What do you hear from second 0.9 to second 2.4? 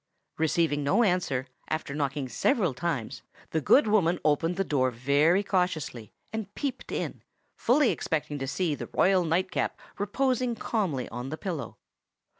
answer, after knocking